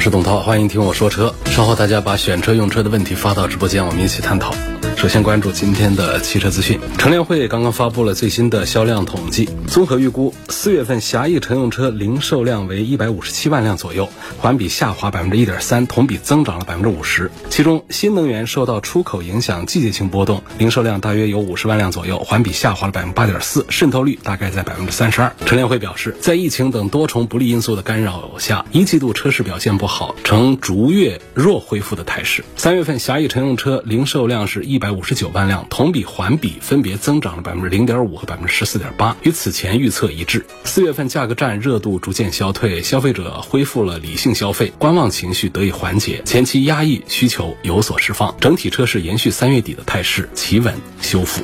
[0.00, 1.30] 我是董涛，欢迎听我说车。
[1.44, 4.50] 稍后大家把选车用车的问题发到直播间，我们一起探讨。
[5.00, 6.78] 首先关注今天的汽车资讯。
[6.98, 17.30] 乘联会刚刚发布了最新的销量统计，综合预估，四月份狭义乘用车零售量为一百五十七万辆左右，环比下滑百分之一点三，同比增长了百分之五十。
[17.48, 25.34] 其中，新能源受到出口影响，季节性波动，零售量大约有五十万辆左右，环比下滑了百分之八点四，渗透率大概在百分之三十二。
[25.46, 32.44] 乘联会表示，在疫情等多重不利因素的干扰下，一季度车市表现不好，呈逐月弱恢复的态势。
[32.54, 40.44] 三月份狭义乘用车零售量是一百五十九万辆，同比环比分别增长了百分之零点五和百分之十四点八，与此前预测一致。
[40.64, 51.42] 四月份价格战热度逐渐消退，消费者恢复了理性消费，观望情绪得以缓解，前期压抑需求有所释放，整体车市延续三月底的态势，企稳修复。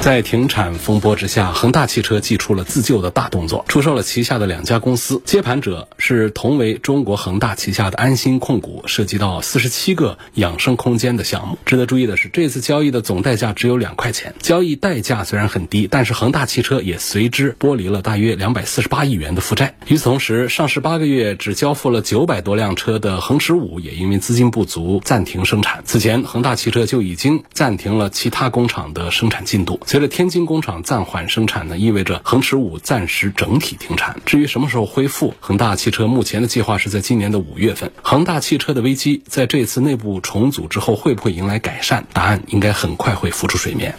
[0.00, 11.58] 在停产风波之下，恒大汽车祭出了自救的大动作，出售了旗下的两家公司，接盘者是同为中国恒大旗下的安心控股，涉及到四十七个养生空间的项目。
[11.66, 19.74] 值得注意的是，这次交易的总代价只有两块钱，交易代价虽然很低，但是恒大汽车也随之剥离了大约两百四十八亿元的负债。
[19.88, 25.82] 与此同时，上市八个月只交付了九百多辆车的恒驰五也因为资金不足暂停生产。
[25.84, 29.78] 此前，恒大汽车就已经暂停了其他工厂的生产进度。
[29.88, 34.20] 随着天津工厂暂缓生产呢，意味着恒驰五暂时整体停产。
[34.26, 37.90] 至于什么时候恢复，恒大汽车目前的计划是在今年的五月份。
[38.02, 42.04] 恒大汽车的危机在这次内部重组之后会不会迎来改善？
[42.12, 43.94] 答案应该很快会浮出水面。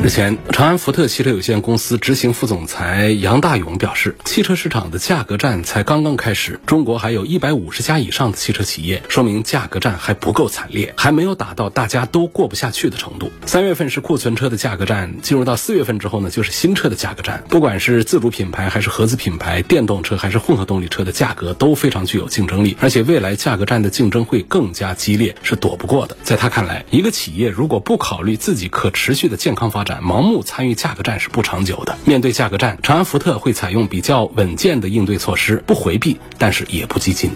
[0.00, 13.32] 日前，长安福特汽车有限公司执行副总裁杨大勇表示，汽车市场的价格战才刚刚开始，中国还有一百五十家以上的汽车企业，说明价格战还不够惨烈，还没有打到大家都过不下去的程度。
[13.44, 17.42] 三月份是库存车的价格战，进入到四月份之后呢，就是新车的价格战。
[17.48, 26.16] 不管是自主品牌还是合资品牌，电动车还是混合动力车的价格都非常具有竞争力，而且未来价格战的竞争会更加激烈，是躲不过的。
[26.22, 31.96] 在他看来，一个企业如果不考虑自己可持续的健康发展，展盲目参与价格战是不长久的。
[32.04, 37.30] 面对价格战，长安福特会采用比较稳健的应对措施，不回避，但是也不激进。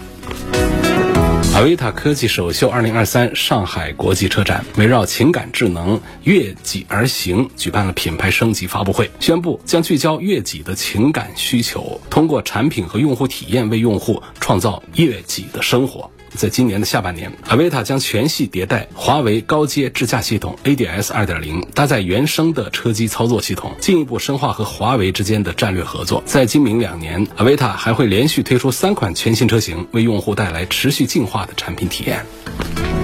[1.55, 16.09] 阿维塔科技首秀二零二三上海国际车展，围绕情感智能悦己而行，举办了品牌升级发布会，宣布将聚焦悦己的情感需求，通过产品和用户体验为用户创造悦己的生活。
[16.35, 26.23] 在今年的下半年，阿维塔将全系迭代华为高阶智驾系统 ADS 2.0，搭载原生的车机操作系统，进一步深化和华为之间的战略合作。
[26.25, 33.02] 在今明两年，阿维塔还会连续推出三款全新车型，为用户带来持续进化的产品体验。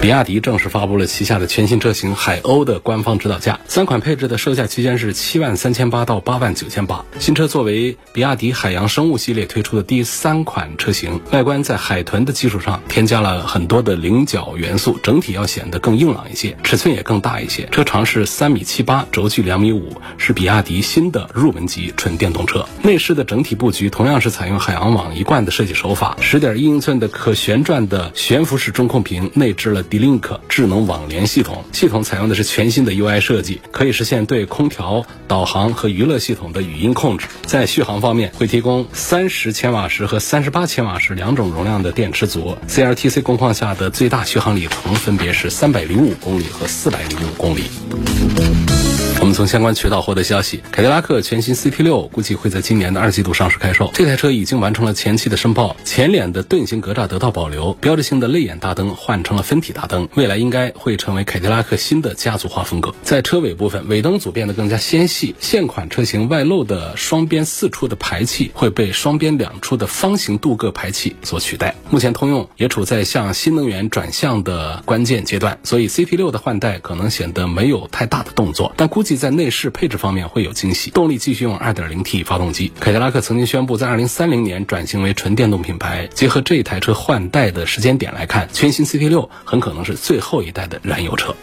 [0.00, 7.04] 比亚迪正式发布了旗下的全新车型海鸥的官方指导价，三款配置的售价区间是七万三千八到八万九千八。
[7.18, 17.66] 新车作为比亚迪海洋生物系列推出的第三款车型，外观在海豚的基础上添加了很多的菱角元素，整体要显得更硬朗一些，尺寸也更大一些。
[17.72, 22.64] 车长是三米七八，轴距两米五，是比亚迪新的入门级纯电动车。
[22.84, 29.84] 内饰的整体布局同样是采用海洋网一贯的设计手法，十点一英寸的可旋转的悬浮式中控屏内置了。
[29.88, 37.26] D-Link 智能网联系统，系统采用的是全新的 UI 设计，可以实现对空调、导航和娱乐系统的语音控制。
[37.46, 42.56] 在续航方面，会提供三十千瓦时和三十八千瓦时两种容量的电池组。
[42.68, 47.64] CLTC 工况下的最大续航里程分别是三百零五公里和四百零五公里。
[49.28, 53.90] 我们从相关渠道获得消息，凯迪拉克全新 CT 六估计会在今年的二季度上市开售。
[53.92, 62.94] 这台车已经完成了前期的申报，前脸的盾形格栅得到保留，标志性的泪眼大灯换成了分体大灯，未来应该会成为凯迪拉克新的家族化风格。
[63.02, 71.74] 在车尾部分，尾灯组变得更加纤细，现款车型外露的双边四出的排气会被双边两出的方形镀铬排气所取代。
[71.90, 79.17] 目前通用也处在向新能源转向的关键阶段，所以 CT 六的换代可能显得没有太大的动作，但估计。
[79.18, 82.72] 在内饰配置方面会有惊喜，动力继续用 2.0T 发动机。
[82.80, 86.08] 凯迪拉克曾经宣布在2030年转型为纯电动品牌。
[86.14, 91.34] 结合这一台车换代的时间点来看，全新 CT6 很可能是最后一代的燃油车。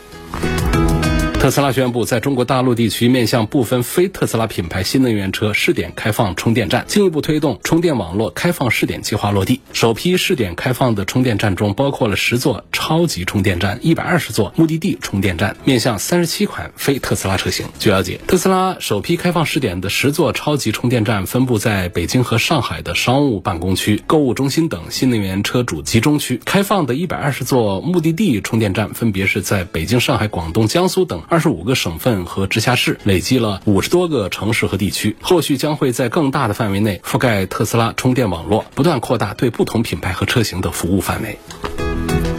[1.46, 9.62] 特斯拉宣布，在中国大陆地区面向部分非特斯拉品牌新能源车试点开放充电站，进一步推动充电网络开放试点计划落地。
[9.72, 17.68] 首批试点开放的充电站中，包括了十座超级充电站、一百二十座目的地充电站，面向三十七款非特斯拉车型。
[17.78, 26.42] 据了解，特斯拉首批开放试点的十座超级充电站分布在北京和上海的商务办公区、购物中心等新能源车主集中区。
[26.44, 31.22] 开放的一百二十座目的地充电站分别是在北京、上海、广东、江苏等。
[31.36, 35.18] 二十五个省份和直辖市，累计了五十多个城市和地区。
[35.20, 41.38] 后续将会在更大的范围内覆盖特斯拉充电网络，不断扩大对不同品牌和车型的服务范围。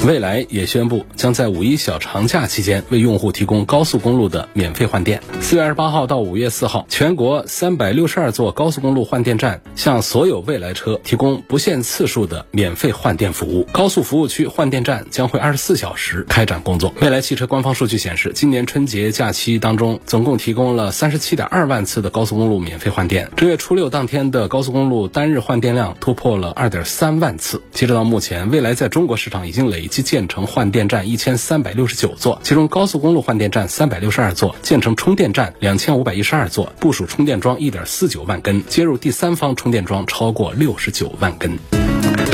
[0.06, 5.20] 蔚来也宣布，将在五一小长假期间为用户提供高速公路的免费换电。
[5.40, 13.66] 四月二十八号到五月四号，全国三百六十二座高速公路换电站向所有蔚来车提供不限次数的免费换电服务。
[13.72, 16.94] 高速服务区换电站将会二十四小时开展工作。
[17.00, 23.28] 蔚来汽车官方数据显示，今年春节假期当中，总共提供了三十七点二万次的高速公路免费换电。
[23.36, 27.60] 正月初六当天的高速公路单日换电量突破了二点三万次。
[27.72, 29.95] 截止到目前，蔚来在中国市场已经累计。
[30.02, 41.85] 建成换电站一千三百六十九座，其中高速公路换电站三百六十二座，建成充电站两千五百一十二座，部署充电桩一点四九万根，接入第三方充电桩超过六十九万根。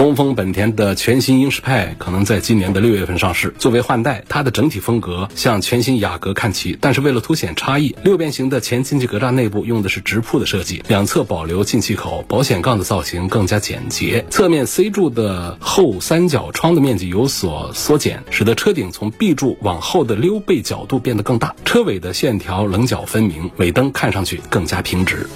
[0.03, 3.55] 东风本田的全新英仕派可能在今年的六月份上市。
[3.57, 14.25] 作为换代，它的整体风格向全新雅阁看齐，但是为了凸显差异，六边形的前进气格栅内部用的是直瀑的设计，两侧保留进气口，保险杠的造型更加简洁。
[14.29, 21.55] 侧面 C 柱的后三角窗的面积有所缩减，使得车顶从 B 柱往后的溜背角度变得更大。
[21.65, 25.29] 车尾的线条棱角分明，尾灯看上去更加平直。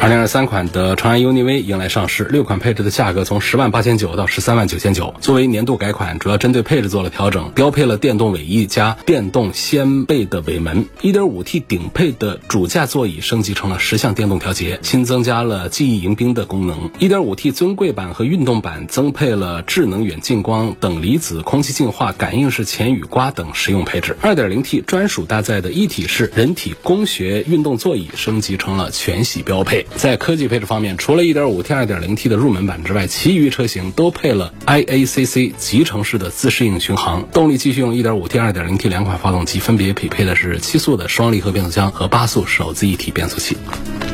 [0.00, 5.12] 二零二三款的长安 UNI-V 迎来上市，六款配置的价格从十万八千九到十三万九千九。
[5.20, 10.86] 作为年度改款，主要针对配置做了调整，标配了电动尾翼加电动掀背的尾门。
[11.02, 16.90] 一点五 T 顶配的主驾座椅升级成了十项电动调节，新增加了记忆迎宾的功能。
[17.00, 24.16] 一点五 T 尊贵版和运动版增配了智能远近光、等离子空气净化、感应式前雨刮等实用配置。
[24.22, 29.84] 二点零 T 专属搭载的一体式人体工学运动座椅升级成了全系标配。
[29.96, 37.28] 在科技配置方面，除了 1.5T、2.0T 的入门版之外，其余车型都配了 IACC 集成式的自适应巡航。
[37.32, 43.56] 动力继续用 1.5T、2.0T 两款发动机，分别匹配的是七速的双离合变速箱和八速手自一体变速器。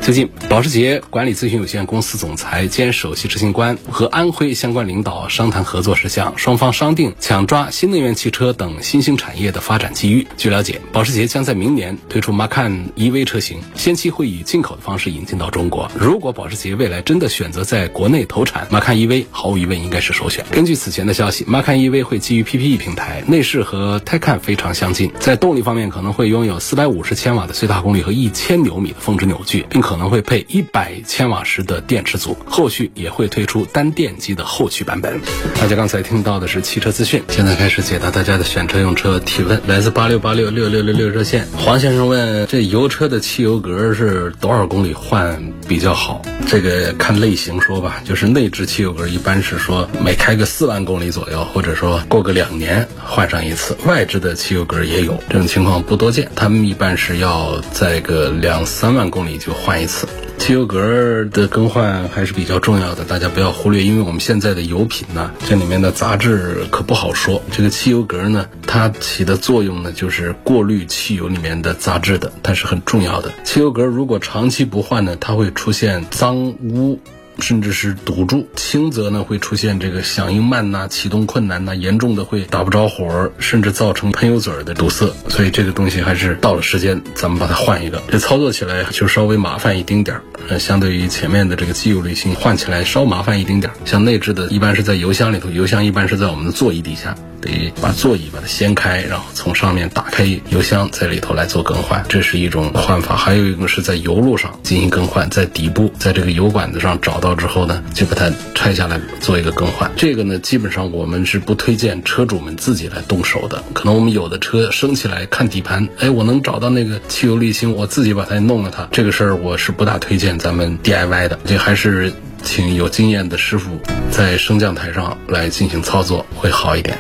[0.01, 10.27] 最近，保时捷管理咨询有限公司总裁兼首席执行官和安徽相关领导商谈合作事项，双方商定抢抓新能源汽车等新兴产业的发展机遇。
[10.37, 15.91] 据了解，保时捷将在明年推出 Macan EV 车型，先期会以进口的方式引进到中中国。
[15.99, 20.45] 如果保时捷未来真的选择在国内投产，Macan EV 毫无疑问应该是首选。
[20.51, 29.95] 根据此前的消息，Macan EV 会基于 PPE 平台，内饰和 Taycan 非常相近，在动力方面可能会拥有450千瓦的最大功率和1000牛米的峰值扭矩，并可。
[29.95, 35.21] 可能会配一百千瓦时的电池组，后续也会推出单电机的后驱版本。
[35.55, 39.61] 大家刚才听到的是汽车资讯，现在开始解答大家的选车用车提问。
[39.69, 46.21] 来自八六八六六六六六热线，黄先生问：这油车的汽油格是多少公里换比较好？
[46.47, 53.77] 这个看类型说吧，就是内置汽油格一般是说每开个四万公里左右，或者说过个两年换上一次。
[53.87, 59.87] 外置的汽油格也有这种情况不多见，他们一般是要在个两三万公里就换一。
[59.87, 60.07] 次
[60.37, 67.41] 汽油格的更换还是比较重要的，大家不要忽略，因为我们现在的油品呢，这里面的杂质可不好说。
[67.53, 73.31] 这个汽油格呢，它起的作用呢，就是过滤汽油里面的杂质的，它是很重要的。
[73.45, 76.99] 汽油格如果长期不换呢，它会会出现脏污。
[77.39, 85.13] 甚至是堵住，轻则呢会出现这个响应慢呐、启动困难呐，严重的会打不着火，甚至造成喷油嘴的堵塞。
[85.29, 88.03] 所以这个东西还是到了时间，咱们把它换一个。
[88.11, 93.77] 这操作起来就稍微麻烦一丁点儿，呃，相对于前面的这个机油滤芯换起来稍麻烦一丁点儿。
[93.85, 97.15] 像内置的，一般是在油箱里头，油箱一般是在我们的座椅底下。
[97.45, 103.17] 得把座椅把它掀开，然后从上面打开油箱，在里头来做更换，这是一种换法。
[103.17, 109.91] 还有一个是在油路上进行更换，在底部，在这个油管子上找到之后呢，就把它拆下来做一个更换。
[109.97, 113.65] 这个呢，基本上我们是不推荐车主们自己来动手的。
[113.73, 118.87] 可能我们有的车升起来看底盘，哎，我能找到那个汽油滤芯，我自己把它弄了它。
[118.93, 122.13] 这个事儿我是不大推荐咱们 DIY 的，这还是
[122.43, 126.99] 请有经验的师傅在升降台上来进行操作会好一点。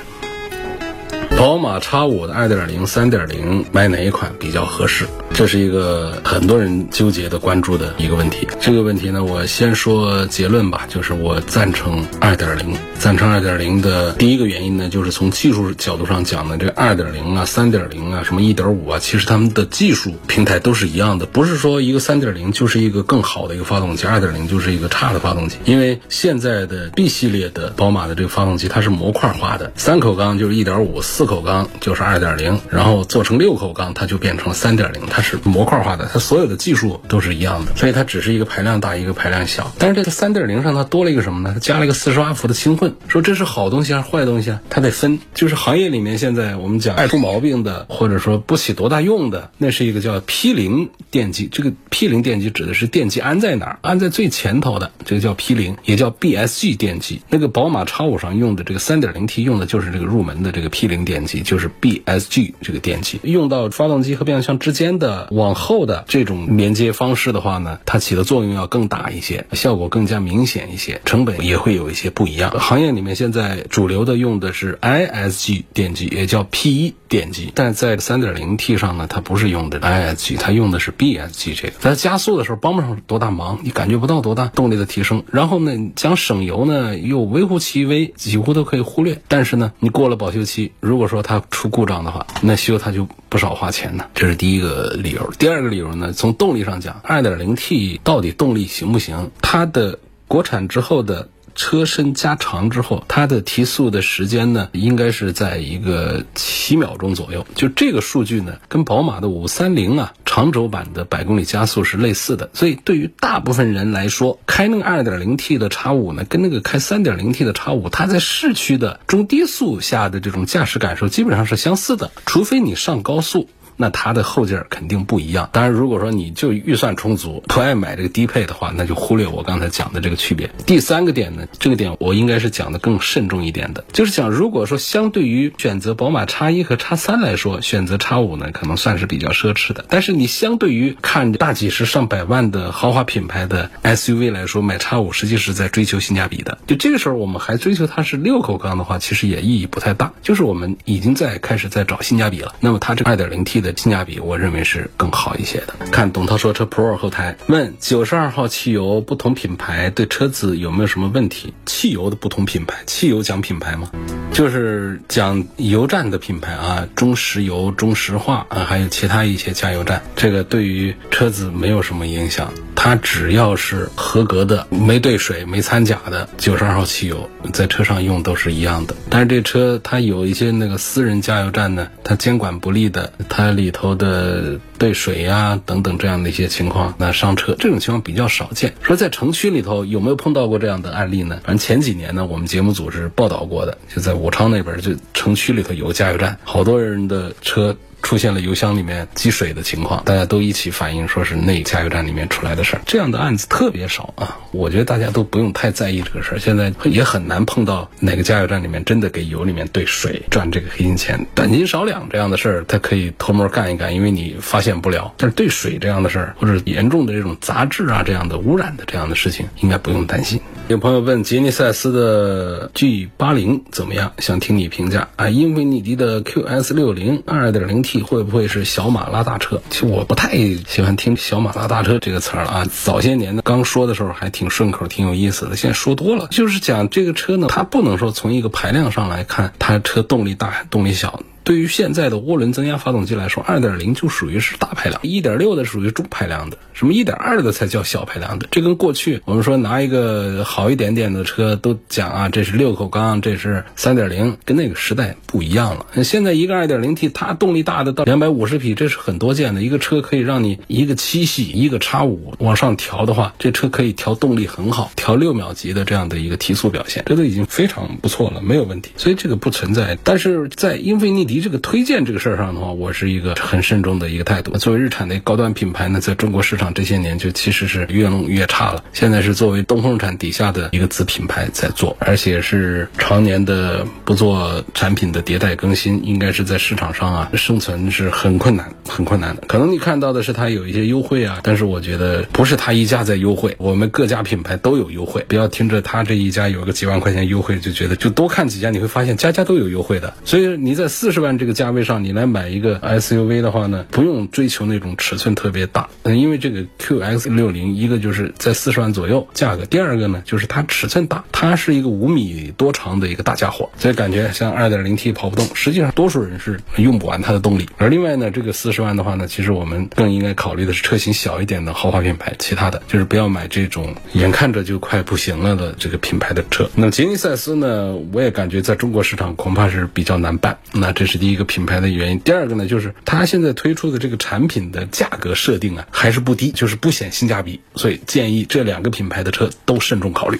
[1.36, 5.04] 宝马 X5 的2.0、3.0买哪一款比较合适？
[5.34, 8.46] 这是一个很多人纠结的关注的一个问题。
[8.60, 12.76] 这个问题呢，我先说结论吧，就是我赞成二点零。
[13.00, 25.56] 赞成二点零的第一个原因呢，就是从技术角度上讲呢，这二点零啊、三点零啊、什么一点五啊，其实他们的技术平台都是一样的，不是说一个三点零就是一个更好的一个发动机，二点零就是一个差的发动机。
[25.64, 39.72] 因为现在的 B 系列的宝马的这个发动机，它是模块化的，三口缸就是一点五，四口缸就是二点零，然后做成六口缸，它就变成了三点零，它是模块化的，它所有的技术都是一样的，所以它只是一个排量大，一个排量小。
[39.78, 41.52] 但是这个三点零上它多了一个什么呢？
[41.54, 44.60] 它加了一个四十瓦伏的轻混，说这是好东西还是坏东西啊？
[44.70, 51.48] 它得分，就是行业里面现在我们讲爱出毛病的，或者说不起多大用的，那是一个叫 P 零电机。
[51.50, 53.78] 这个 P 零电机指的是电机安在哪儿？
[53.80, 57.22] 安在最前头的，这个叫 P 零，也叫 BSG 电机。
[57.30, 63.20] 那个宝马 X 五上用的这个三点零 T 用的就是这个入门的这个 P 零电机，就是 BSG 这个电机。
[63.22, 72.50] 用到发动机和变速箱之间的往后的这种连接方式的话呢，它起的作用要更大一些，效果更加明显一些，成本也会有一些不一样。
[72.58, 81.74] 行业里面现在主流的用的是 ISG 电机，也叫 P 一电机，但在三点零 T 上呢，它不是用的 ISG，它用的是 BSG 这个。
[81.78, 85.24] 在加速的时候帮不上多大忙，你感觉不到多大动力的提升。
[85.30, 89.20] 然后呢，讲省油呢，又微乎其微，几乎都可以忽略。
[89.28, 94.04] 但是呢，你过了保修期，如果说它出故障的话，那修它就不少花钱呢。
[94.14, 95.28] 这是第一个理由。
[95.40, 99.28] 第二个理由呢，从动力上讲，二点零 T 到底动力行不行？
[99.42, 99.98] 它的
[100.28, 101.28] 国产之后的。
[101.54, 107.46] 车身加长之后，它的提速的时间呢，应该是在一个七秒钟左右。
[107.54, 112.50] 就这个数据呢，跟宝马的五三零啊长轴版的百公里加速是类似的。
[112.52, 123.48] 所以对于大部分人来说，开那个二点零 T 的叉五呢，跟那个开三点零 T 的叉五，它在市区的中低速下的这种驾驶感受基本上是相似的，除非你上高速。
[123.76, 125.48] 那它的后劲儿肯定不一样。
[125.52, 130.48] 当然，如果说你就预算充足，不爱买这个低配的话，那就忽略我刚才讲的这个区别。
[130.64, 139.84] 第三个点呢，这个点我应该是讲的更慎重一点的，就是讲如果说相对于选择宝马叉一和叉三来说，选择叉五呢，可能算是比较奢侈的。
[139.88, 146.58] 但是你相对于看大几十上百万的豪华品牌的 SUV 来说，买叉五实际是在追求性价比的。
[146.68, 150.12] 就这个时候，我们还追求它是六口缸的话，其实也意义不太大。
[150.22, 152.54] 就是我们已经在开始在找性价比了。
[152.60, 153.63] 那么它这个二点零 T。
[153.64, 155.74] 的性价比，我认为是更好一些的。
[155.90, 161.52] 看董涛说车 Pro 后台问九十二号汽油不同品牌对车子有没有什么问题？
[161.66, 163.90] 汽油的不同品牌，汽油讲品牌吗？
[164.32, 172.52] 就是讲油站的品牌啊，中石油、中石化啊，还有其他一些加油站，这个对于车子没有什么影响。
[172.84, 178.94] 它只要是合格的，没兑水、没掺假的九十二号汽油，在车上用都是一样的。
[179.08, 188.74] 但是这车它有一些那个私人加油站呢，它监管不力的，它里头的兑水呀等等这样的一些情况，那上车这种情况比较少见。
[188.82, 191.40] 说在城区里头有没有碰到过这样的案例呢？
[191.42, 197.74] 反正前几年呢，我们节目组是报道过的，就在武昌那边，就城区里头有个加油站，好多人的车。
[198.04, 202.82] 出现了油箱里面积水的情况，大家都一起反映说是那加油站里面出来的事儿。
[202.86, 206.38] 这样的案子特别少啊，我觉得大家都不用太在意这个事儿。
[206.38, 211.26] 现在也很难碰到哪个加油站里面真的给油里面兑水赚这个黑心钱。
[211.34, 215.14] 短斤少两这样的事儿，他可以偷摸干一干，因为你发现不了。
[215.16, 220.38] 但是兑水这样的事儿，或者严重的这种杂质啊这样的污染的这样的事情，应该不用担心。
[220.66, 224.14] 有朋友问吉尼赛斯的 G 八零怎么样？
[224.18, 225.28] 想听你评价啊。
[225.28, 228.00] 英菲尼迪的 QS 六零二点零 T。
[228.00, 229.60] 会不会是小马拉大车？
[229.68, 232.66] 其实我不太喜欢听“小马拉大车”这个词儿了啊。
[232.82, 235.56] 早些年呢，刚说的时候还挺顺口，挺有意思的。
[235.56, 241.22] 现在说多了，就是讲这个车呢，它不能说从一个排量上来看，它车动力大，动力小。
[241.44, 248.48] 对于现在的涡轮增压发动机来说，二点零就属于是大排量，一点六的属于中排量的，什么一点二的才叫小排量的。
[248.50, 256.02] 这跟过去我们说拿一个好一点点的车都讲啊，这是六口缸，这是三点零，跟那个时代不一样了。
[256.02, 259.62] 现在一个二点零 T，它动力大的到两百五十匹，这是很多见的。
[259.62, 268.92] 一个车可以让你一个七系，一个叉五往上调的话，这车可以调动力很好，调六秒级的这样的一个提速表现，这都已经非常不错了，没有问题。
[268.96, 269.98] 所以这个不存在。
[270.02, 271.33] 但是在英菲尼迪。
[271.40, 274.56] 这个推荐这个事儿上的话，我是一个很慎重的一个态度。
[274.58, 278.84] 作为日产的高端品牌呢，在中国市场这些年就其实是越弄越差了。
[278.92, 289.42] 现在是作为东风日产底下的一个子品牌在做，而且是常年的不做产品的迭代更新，应该是在市场上啊生存是很困难、很困难的。
[289.46, 295.24] 可能你看到的是它有一些优惠啊，但是我觉得不是它一家在优惠，我们各家品牌都有优惠。
[295.28, 300.14] 不要听着它这一家有个几万块钱优惠就觉得就多看几家，你会发现家家都有优惠的。
[300.24, 301.34] 所以你在四十万。
[301.36, 317.68] 这个价位上，你来买一个 SUV 的话呢，不用追求那种尺寸特别大，嗯，因为这个 QX 六零一个就是在四十万左右价格，第二个呢就是它尺寸大，它是一个五米多长的一个大家伙，所以感觉像二点零 T 跑不动，实际上多数人是用不完它的动力。
[317.78, 326.70] 而另外呢，这个四十万的话呢，其实我们更应该考虑的是车型小一点的豪华品牌，其他的就是不要买这种眼看着就快不行了的这个品牌的车。
[326.76, 330.58] 那么吉尼赛斯呢，我也感觉在中国市场恐怕是比较难办。
[330.72, 332.20] 那这是第一个品牌的原因。
[332.20, 337.60] 第二个呢，就是它现在推出的这个产品的价格设定啊，还是不低，就是不显性价比。
[337.74, 340.38] 所以建议这两个品牌的车都慎重考虑。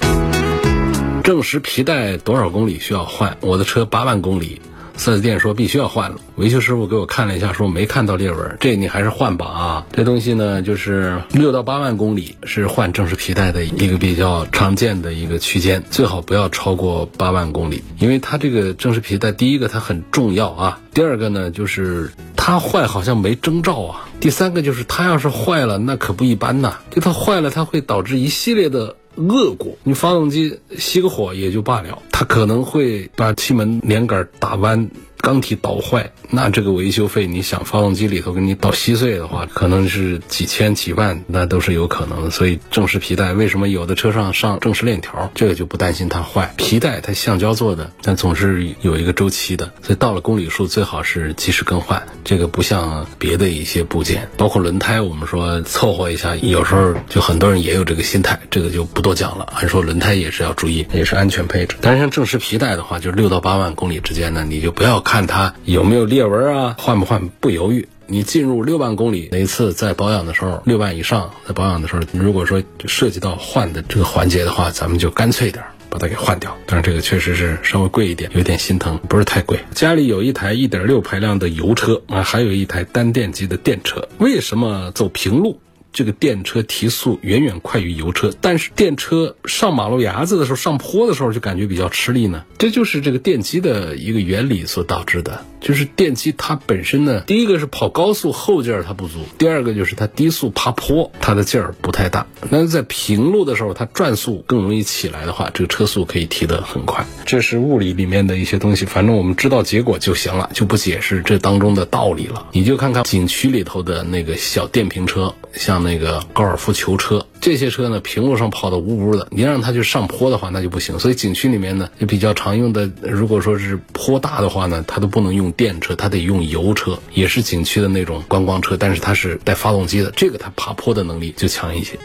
[1.23, 3.37] 正时皮带多少公里需要换？
[3.41, 4.61] 我的车八万公里。
[4.97, 9.87] 四 S 店说必须要换了，维修师傅给我看了一下，说没看到裂纹，这你还是换吧啊！
[9.93, 22.13] 这东西呢，就是六到八万公里是换正时皮带的一个比较常见的一个区间，最好不要超过八万公里，因为它这个正时皮带，第一个它很重要啊，第二个呢就是
[22.47, 28.95] 它坏好像没征兆啊，第三个就是它要是坏了，那可不一般呐，就它坏了，它会导致一系列的。
[29.17, 34.91] 恶果，你发动机熄个火也就罢了，它可能会把气门连杆打弯。
[35.25, 42.31] 缸体捣坏，那这个维修费，你想发动机里头给你捣稀碎的话，可能是几千几万，那都是有可能的。
[42.31, 46.53] 所以正时皮带为什么有的车上上正时链条，这个就不担心它坏。
[46.59, 52.07] 皮带它橡胶做的，但总是有一个周期的，所以到了公里数最好是及时更换。
[52.23, 59.51] 这个不像别的一些部件，包括轮胎，我们说凑合一下，有时候就很多人也有这个心态，这个就不多讲了。
[59.55, 61.77] 还说轮胎也是要注意，也是安全配置。
[61.81, 65.14] 但是像正时皮带的话，就是六到八万公里之间呢，你就不要看。
[65.15, 66.75] 看它有没有裂纹啊？
[66.77, 67.87] 换不换不犹豫。
[68.09, 76.57] 你进入六万公里哪次在保养的时候，六万以上在保养的时候，如果说涉及到换的这个环节的话，咱们就干脆点把它给换掉。
[76.67, 79.57] 但是这个确实是稍微贵一点，有点心疼，不是太贵。
[79.73, 84.09] 家里有一台一点六排量的油车啊，还有一台单电机的电车。
[84.19, 85.61] 为什么走平路？
[85.95, 92.45] 这个电车提速远远快于油车，但是电车上马路牙子的时候、上坡的时候就感觉比较吃力呢。
[92.59, 95.45] 这就是这个电机的一个原理所导致的。
[95.65, 102.27] 就是电机它本身呢，第一个是跑高速后劲儿它不足，第二个就是它低速爬坡它的劲儿不太大。
[102.51, 107.07] 那在平路的时候，它转速更容易起来的话，这个车速可以提得很快。
[107.25, 112.47] 这是物理里面的一些东西，反正我们知道结果就行了，就不解释这当中的道理了。
[112.53, 117.25] 你就看看景区里头的那个小电瓶车，像那个高尔夫球车。
[117.41, 120.99] 这些车呢，平路上跑的呜呜的，你让它去上坡的话，那就不行。
[120.99, 131.99] 所以景区里面呢，就比较常用的，如果说是坡大的话呢，它都不能用电车，它得用油车，也是景区的那种观光车，但是它是带发动机的，这个它爬坡的能力就强一些。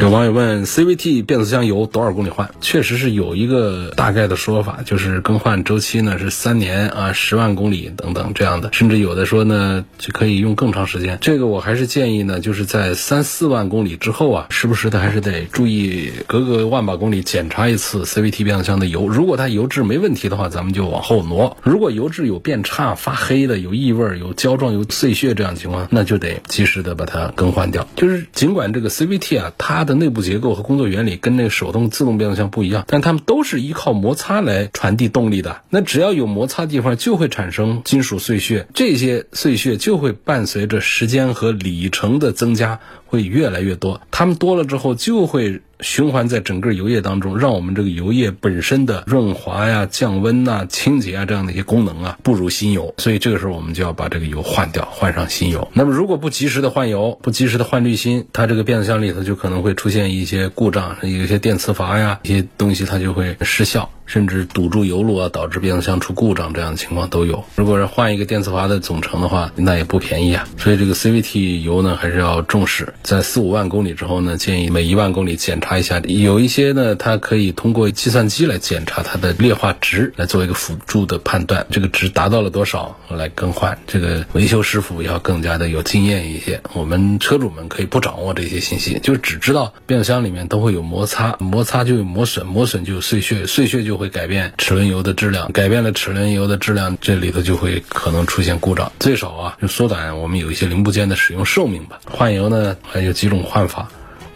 [0.00, 2.50] 有网友问：CVT 变速箱油多少公里换？
[2.62, 11.18] 确实是有一个大概的说法，就是更换周期呢是三年啊，十万公里等等这样的，甚至有的说呢就可以用更长时间。
[11.20, 19.06] 这个我还是建议呢，就是在三四万公里之后啊，时不时的还是得注意隔个万把公里检查一次 CVT 变速箱的油。
[19.06, 27.86] 如果它油质没问题的话，咱们就往后挪；如果油质有变差、发黑的、有异味、有胶状、有碎屑这样的情况，那就得及时的把它更换掉。
[27.96, 35.62] 就是尽管这个 CVT 啊，它的内部结构和工作原理跟那个手动自动变速箱不一样，但它们都是依靠摩擦来传递动力的。
[35.70, 44.00] 那只要有摩擦地方，就会产生金属碎屑，这些碎屑就会伴随着时间和里程的增加，会越来越多。
[44.10, 45.60] 它们多了之后，就会。
[45.82, 55.66] 循环在整个油液当中，让我们这个油液本身的润滑呀、降温呐、清洁啊这样的一些功能啊不如新油，所以这个时候我们就要把这个油换掉，换上新油。
[55.72, 63.88] 那么如果不及时的换油，不及时的换滤芯，它这个变速箱里头就可能会出现一些故障，有一些电磁阀呀一些东西它就会失效。
[64.10, 67.44] 甚至堵住油路啊，导致变速箱出故障这样的情况都有。
[67.54, 70.48] 如果是换一个电磁阀的总成的话，那也不便宜啊。
[70.58, 72.92] 所以这个 CVT 油呢，还是要重视。
[73.04, 76.00] 在四五万公里之后呢，建议每一万公里检查一下。
[76.00, 81.64] 有一些呢，它可以通过计算机来检查它的劣化值，来做一个辅助的判断。
[81.70, 83.78] 这个值达到了多少来更换？
[83.86, 86.60] 这个维修师傅要更加的有经验一些。
[86.72, 93.99] 我们车主们可以不掌握这些信息，就只知道变速箱里面都会有摩擦，摩擦就有磨损，磨损就有碎屑，碎屑就。
[94.00, 98.90] 会改变齿轮油的质量，改变了齿轮油的质量，这里头就会可能出现故障。
[98.98, 102.00] 最少啊，就缩短我们有一些零部件的使用寿命吧。
[102.10, 103.88] 换油呢，还有几种换法，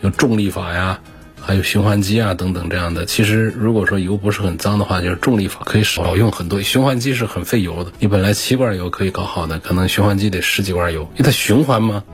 [0.02, 1.00] 有重力法呀，
[1.40, 3.06] 还有循环机啊等等这样的。
[3.06, 6.60] 其实如果说油不是很脏的话，就是重力法可以少用很多。
[6.60, 12.04] 循环机是很费油的，你本来七罐油可以搞好的，可能循环机得十几罐油，因为它循环嘛。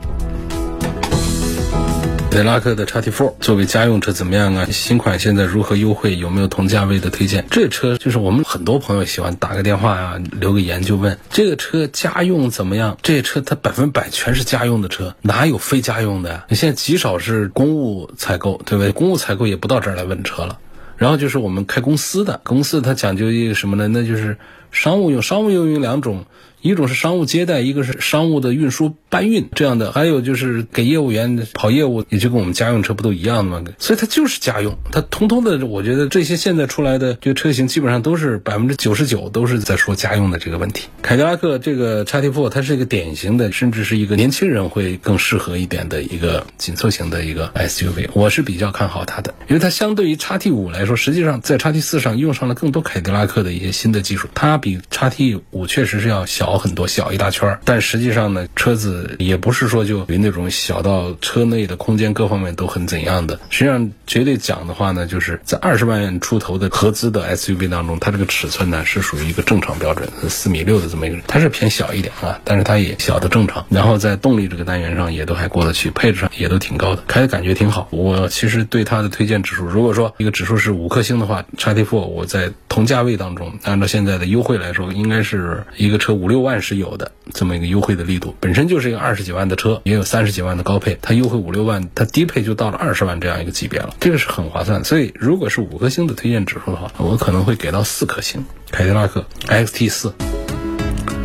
[2.31, 4.65] 凯迪拉克的 XT4 作为家用车怎么样啊？
[4.71, 6.15] 新款现在如何优惠？
[6.15, 7.45] 有没有同价位的推荐？
[7.51, 12.97] 这车就是我们很多朋友喜欢打个电话啊、留个言就问这个车家用怎么样？
[13.03, 16.45] 这车它百分百全是家用的车，哪有非家用的呀？
[16.49, 18.93] 你现在极少是公务采购，对不对？
[18.93, 20.61] 公务采购也不到这儿来问车了。
[20.97, 23.89] 然后就是我们开公司的，公司它讲究一个什么呢？
[23.89, 24.39] 那就是
[24.71, 26.27] 商务用，商务用有两种。
[26.63, 33.65] 一种是商务接待，一个是商务的运输搬运这样的，还有就是给业务员跑业务，也就跟我们家用车不都一样的吗？
[33.79, 40.89] 所以它就是家用，它通通的，我觉得这些现在出来的这个车型基本上都是百分之九十九都是在说家用的这个问题。
[41.01, 56.50] 凯迪拉克这个 XT4 它是一个典型的，甚至是一个年轻人会更适合一点的一个紧凑型的一个 SUV，我是比较看好它的，因为它相对于 XT5 来说，实际上在 XT4 上用上了更多凯迪拉克的一些新的技术，它比 XT5 确实是要小。
[56.51, 63.39] 小很多，小一大圈，但实际上呢，车子也不是说就有那种小到车内的空间各方面都很怎样的。
[63.51, 73.65] 实际上，绝对讲的话呢，就是在二十万元出头的合资的 SUV 当中，它这个尺寸呢是属于一个正常标准，四米六的这么一个，它是偏小一点啊，但是它也小的正常。
[73.69, 77.87] 然后在动力这个单元上也都还过得去，配置上也都挺高的，开的感觉挺好。
[77.91, 86.41] 我其实对它的推荐指数，如果说一个指数是五颗星的话，XT4 我在同价位当中，按照现在的优惠来说，应该是一个车五六。
[86.41, 94.83] 万是有的这么一个优惠的力度，本身就是一个二十几万的车，也有三十几万的高配，它优惠五六万，它低配就到了二十万这样一个级别了，这个是很划算。
[94.85, 98.47] 所以如果是五颗星的推荐指数的话，我可能会给到四颗星。
[98.71, 100.15] 凯迪拉克 XT 四。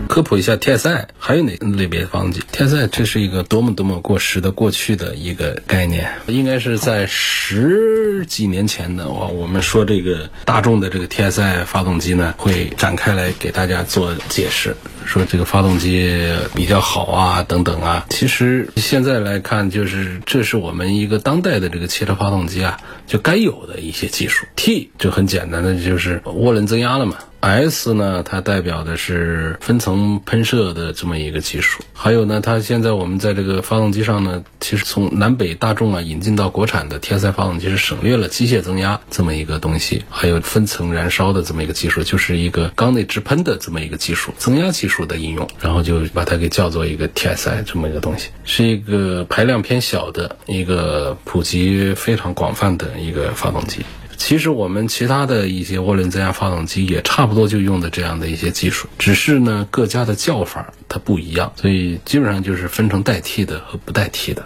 [0.08, 18.06] 科普一下 TSI 还有哪类别的发动机？TSI 这是一个多么多么过时的过去的一个概念，应该是在十几年前的话，我们说这个大众的这个 TSI 发动机呢，会展开来给大家做解释，说这个发动机比较好啊，等等啊。
[18.10, 24.46] 其实现在来看，就是这是我们一个当代的这个汽车发动机啊，就该有的一些技术。
[24.56, 27.18] T 就很简单的就是涡轮增压了嘛。
[27.46, 31.84] S 呢，它代表的是分层喷射的这么一个技术。
[31.94, 53.86] 还有呢，它现在我们在这个发动机上呢，其实从南北大众啊引进到国产的 TSI 发动机是省略了机械增压这么一个东西，还有分层燃烧的这么一个技术，就是一个缸内直喷的这么一个技术，增压技术的应用，然后就把它给叫做一个 TSI 这么一个东西，是一个排量偏小的一个普及非常广泛的一个发动机。
[54.18, 64.46] 其实我们其他的一些涡轮增压发动机也差不多就用的这样的一些技术，只是呢各家的叫法它不一样，所以基本上就是分成代替的和不代替的。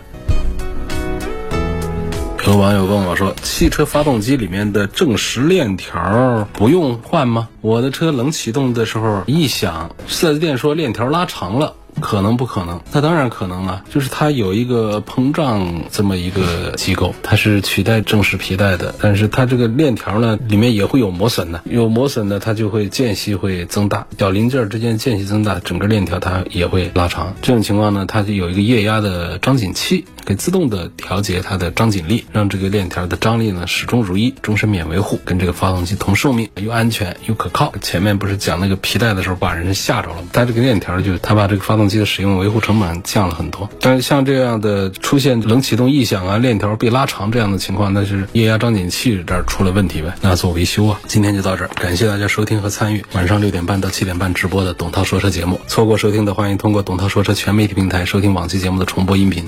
[2.48, 7.48] 有网友问我说：“汽车发动机里面的正时链条不用换吗？
[7.62, 12.80] 我的车冷启动的时候一响，四 S 店说链条拉长了。”可能不可能？
[12.92, 13.84] 那当然可能了！
[13.90, 18.94] 就是它有一个膨胀这么一个机构，它是取代正时皮带的。
[19.02, 21.62] 但是它这个链条呢，里面也会有磨损的。
[21.66, 27.34] 有磨损的，它就会间隙会增大，小零件之间间隙增大，整个链条它也会拉长。
[27.42, 37.74] 这种情况呢，它就有一个液压的张紧器，可以自动的调节它的张紧力，让这个链条的张力呢始终如一，终身免维护，跟这个发动机同寿命，又安全又可靠。
[37.82, 40.30] 前面不是讲那个皮带的时候把人吓着了吗？
[40.32, 51.00] 它这个链条就它把这个发发动机的使用维护成本降了很多，但是像这样的出现冷启动异响啊、链条被拉长这样的情况，那是液压张紧器这儿出了问题呗，那做维修啊。
[51.08, 55.58] 今天就到这儿，感谢大家收听和参与晚上六点半到七点半直播的董涛说车节目。
[55.68, 59.48] 错过收听的，欢迎通过董涛说车全媒体平台收听往期节目的重播音频。